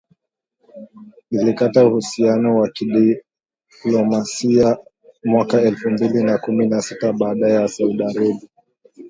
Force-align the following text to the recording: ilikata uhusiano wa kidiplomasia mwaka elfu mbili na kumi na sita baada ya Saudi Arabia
ilikata 1.31 1.85
uhusiano 1.87 2.55
wa 2.57 2.69
kidiplomasia 2.69 4.77
mwaka 5.23 5.61
elfu 5.61 5.89
mbili 5.89 6.23
na 6.23 6.37
kumi 6.37 6.67
na 6.67 6.81
sita 6.81 7.13
baada 7.13 7.47
ya 7.47 7.67
Saudi 7.67 8.03
Arabia 8.03 8.41